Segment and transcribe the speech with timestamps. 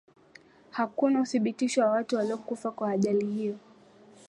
[0.71, 3.57] hakuna uthibitisho wa watu waliyokufa katika ajali hiyo